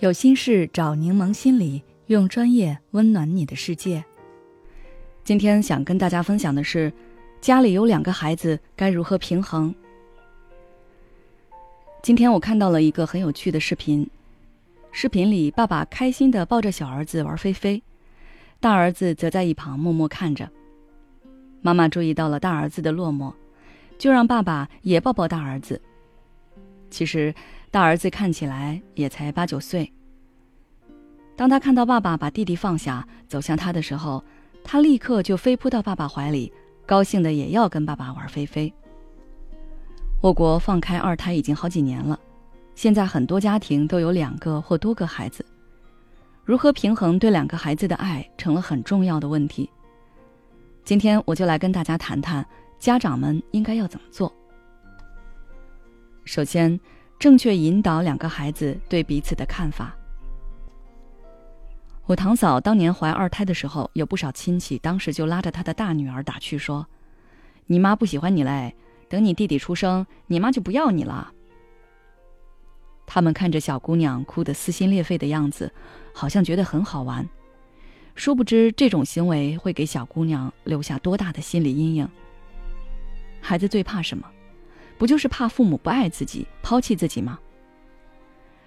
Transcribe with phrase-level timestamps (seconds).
[0.00, 4.02] 有心事找柠檬心理，用专业温暖你的世界。
[5.22, 6.90] 今天想跟大家分享的是，
[7.38, 9.74] 家里有两个孩子该如何平衡。
[12.02, 14.08] 今天我看到了一个很有趣的视频，
[14.90, 17.82] 视频里爸爸开心的抱着小儿子玩飞飞，
[18.58, 20.48] 大儿子则在一旁默默看着。
[21.60, 23.34] 妈妈注意到了大儿子的落寞，
[23.98, 25.78] 就让爸爸也抱抱大儿子。
[26.88, 27.34] 其实。
[27.72, 29.92] 大儿子看起来也才八九岁。
[31.36, 34.22] 当他看到爸爸把弟弟放下，走向他的时候，
[34.62, 36.52] 他立刻就飞扑到爸爸怀里，
[36.86, 38.72] 高兴的也要跟爸爸玩飞飞。
[40.20, 42.18] 我国放开二胎已经好几年了，
[42.74, 45.44] 现在很多家庭都有两个或多个孩子，
[46.44, 49.68] 如何平衡对两个孩子的爱成了很重要的问题。
[50.84, 52.44] 今天我就来跟大家谈谈，
[52.78, 54.30] 家长们应该要怎么做。
[56.24, 56.78] 首先。
[57.20, 59.94] 正确引导两个孩子对彼此的看法。
[62.10, 66.84] 我堂嫂当年怀二胎的时候，有不少亲戚当时就拉着她的大女儿打趣说
[67.68, 68.74] ：“你妈不喜欢你嘞，
[69.08, 71.32] 等你弟弟出生，你妈就不要你了。”
[73.06, 75.72] 他们看着小姑娘哭得撕心裂肺的样子，
[76.12, 77.24] 好像觉得很好玩，
[78.16, 82.08] 殊不知这种行为会给小姑娘留下多大的心理阴影。
[83.40, 84.28] 孩子最怕什么？
[84.98, 87.38] 不就是怕父母不爱自己、抛弃自己吗？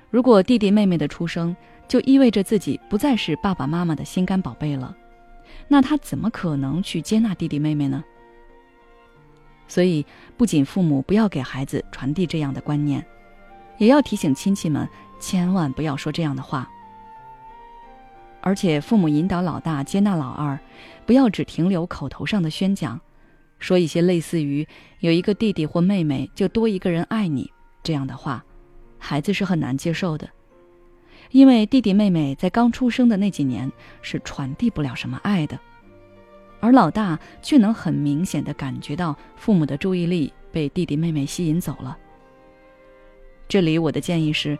[0.09, 1.53] 如果弟弟妹妹的出生
[1.87, 4.95] 就意味着自己不再是爸爸妈妈的心肝宝贝了，
[5.67, 8.03] 那他怎么可能去接纳弟弟妹妹呢？
[9.67, 10.05] 所以，
[10.37, 13.05] 不仅父母不要给孩子传递这样的观念，
[13.77, 14.87] 也要提醒亲戚们
[15.19, 16.69] 千万不要说这样的话。
[18.41, 20.59] 而且，父母引导老大接纳老二，
[21.05, 22.99] 不要只停留口头上的宣讲。
[23.57, 24.67] 说一些类似于
[24.99, 27.49] “有一个弟弟或妹妹，就多一个人爱你”
[27.81, 28.43] 这样的话，
[28.99, 30.29] 孩子是很难接受的，
[31.33, 33.69] 因为弟弟妹妹在刚出生的那几年
[34.03, 35.59] 是传递不了什么爱的，
[36.59, 41.97] 而老大却能很明显的感觉到父母的注意力被弟弟妹妹吸引走了。
[43.49, 44.55] 这里我的建议是，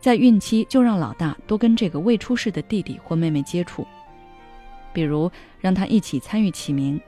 [0.00, 3.86] 在孕期就让老大多跟这个未出世的弟弟或妹妹接触，
[4.94, 6.98] 比如让他一起参与起名。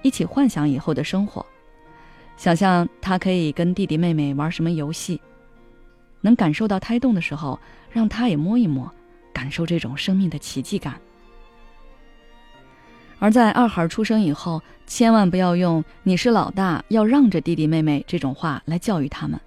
[0.00, 1.46] 一起幻想以后的生活，
[2.36, 5.20] 想象他可以跟弟弟妹妹玩什么游戏，
[6.22, 7.56] 能感受到胎动的时候，
[7.92, 8.90] 让他也摸一摸，
[9.32, 11.00] 感受这种生命的奇迹感。
[13.18, 19.40] 而在二孩出生以后，千万不要用“你是老大，要让着弟弟妹妹”这种话来教育他们，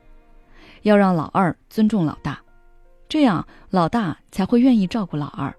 [0.83, 2.39] 要让老二尊重老大，
[3.09, 5.53] 这样老大才会愿意照顾老二。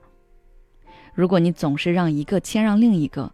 [1.15, 3.33] 如果你总是让一个谦让另一个，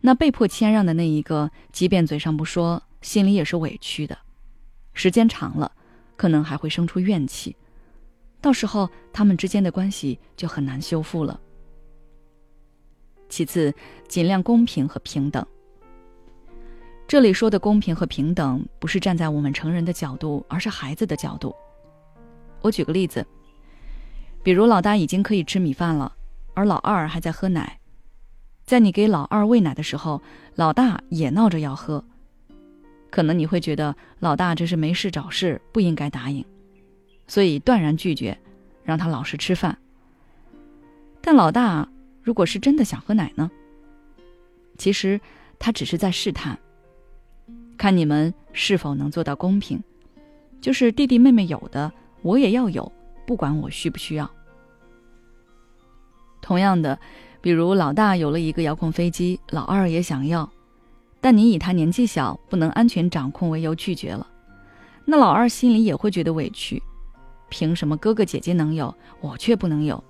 [0.00, 4.16] 那被迫谦让的那一个，即便嘴上不说，心里也是委屈的。
[4.92, 5.72] 时间长了，
[6.16, 7.56] 可能还会生出怨气，
[8.44, 11.40] 到时候他们之间的关系就很难修复了。
[13.30, 13.74] 其次，
[14.06, 15.44] 尽量公平和平等。
[17.08, 21.56] 这里说的公平和平等，不是站在我们成人的角度，而是孩子的角度。
[22.60, 23.26] 我举个例子，
[24.42, 26.14] 比如老大已经可以吃米饭了，
[26.52, 27.80] 而老二还在喝奶。
[28.66, 30.20] 在你给老二喂奶的时候，
[30.54, 32.04] 老大也闹着要喝，
[33.10, 36.44] 可能你会觉得老大这是没事找事，不应该答应，
[37.26, 38.38] 所以断然拒绝，
[38.84, 39.76] 让他老实吃饭。
[41.20, 41.88] 但老大
[42.22, 43.50] 如果是真的想喝奶呢？
[44.76, 45.20] 其实
[45.58, 46.58] 他只是在试探，
[47.76, 49.82] 看你们是否能做到公平，
[50.60, 51.92] 就是弟弟妹妹有的
[52.22, 52.90] 我也要有，
[53.26, 54.30] 不管我需不需要。
[56.40, 56.98] 同样的。
[57.40, 60.50] 比如老大有了一个遥控飞机，老二也想要，
[61.20, 64.26] 但你以他年纪小，不能安全掌控为由拒绝了，
[65.04, 66.82] 那老二心里也会觉得委屈，
[67.48, 70.02] 凭什么哥哥姐姐能有，我却不能有？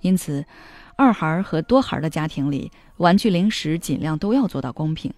[0.00, 0.44] 因此，
[0.96, 5.12] 二孩和多孩的家庭里，玩具零食尽量都要做到公平，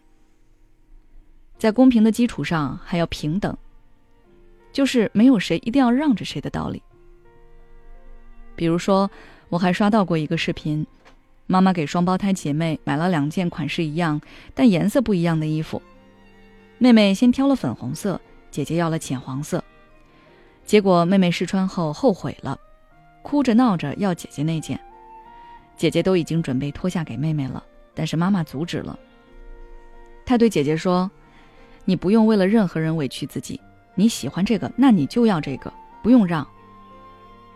[1.58, 3.56] 在公平的基础上还要平等，
[4.72, 6.82] 就是没有谁一定要让着谁的道理。
[8.56, 9.10] 比如说。
[9.50, 10.86] 我还刷到过一个视频，
[11.48, 14.20] 妈妈给双胞胎姐妹买了两件款式一样
[14.54, 15.82] 但颜色不一样的衣服，
[16.78, 18.20] 妹妹先挑了粉红色，
[18.52, 19.64] 姐姐要了浅黄色，
[20.70, 22.56] 结果妹妹试穿后后悔了，
[23.22, 24.78] 哭着闹着要姐姐那件，
[25.76, 27.60] 姐姐都已经准备脱下给妹妹了，
[27.92, 28.96] 但是妈妈阻止了，
[30.24, 31.10] 她对姐姐说
[31.84, 33.60] ：“你不用为了任何人委屈自己，
[33.96, 35.72] 你喜欢这个，那你就要这个，
[36.04, 36.46] 不用让。”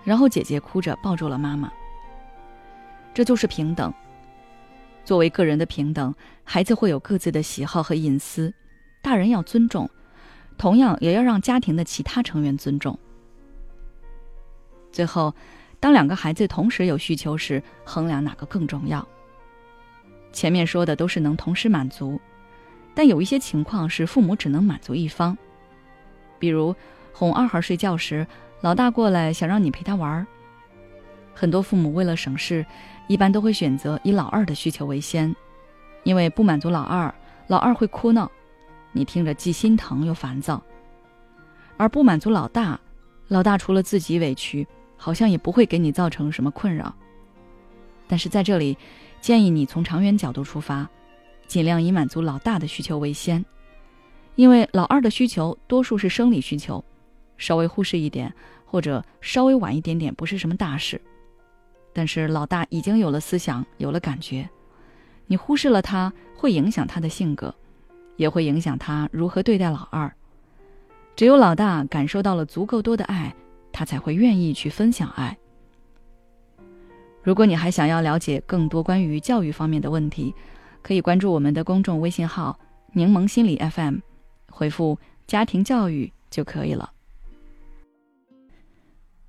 [0.03, 1.73] 然后姐姐哭着抱住了妈妈。
[3.15, 3.95] 这就是平等。
[5.05, 6.13] 作为个人的平等，
[6.43, 8.53] 孩子会有各自的喜好和隐私，
[9.01, 9.89] 大人要尊重，
[10.57, 12.99] 同样也要让家庭的其他成员尊重。
[14.93, 15.35] 最后，
[15.81, 19.07] 当两个孩子同时有需求时，衡量哪个更重要。
[20.33, 22.21] 前面说的都是能同时满足，
[22.95, 25.37] 但有一些情况是父母只能满足一方，
[26.39, 26.75] 比如
[27.13, 28.27] 哄二孩睡觉时，
[28.61, 30.27] 老大过来想让你陪他玩儿。
[31.35, 32.65] 很多父母为了省事，
[33.09, 35.35] 一般都会选择以老二的需求为先，
[36.05, 37.13] 因为不满足老二，
[37.49, 38.31] 老二会哭闹，
[38.95, 40.63] 你听着既心疼又烦躁；
[41.77, 42.81] 而不满足老大，
[43.29, 46.95] 老大除了自己委屈，好像也不会给你造成什么困扰。
[48.07, 48.79] 但是在这里，
[49.21, 50.89] 建议你从长远角度出发，
[51.47, 53.45] 尽量以满足老大的需求为先，
[54.37, 56.85] 因为老二的需求多数是生理需求，
[57.37, 58.33] 稍微忽视一点
[58.65, 61.01] 或者稍微晚一点点不是什么大事。
[61.93, 64.49] 但是老大已经有了思想，有了感觉，
[65.27, 67.55] 你忽视了他，会影响他的性格，
[68.17, 70.13] 也会影响他如何对待老二。
[71.17, 73.35] 只有老大感受到了足够多的爱，
[73.73, 75.37] 他才会愿意去分享爱。
[77.23, 80.35] 如果你还想要了解更多关于教育方面的问题，
[80.83, 82.59] 可以关注我们的公众微信号
[82.93, 83.99] “柠檬心理 FM”，
[84.51, 86.93] 回复“家庭教育”就可以了。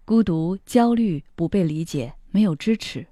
[0.04, 2.14] 孤独、焦虑、不被理解。
[2.32, 3.08] 没有支持，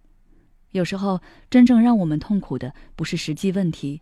[0.72, 4.02] 有时候真正让我们痛苦的不是实际问题，